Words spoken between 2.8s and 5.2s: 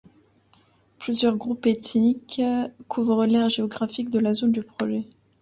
couvrent l'aire géographique de la zone du projet.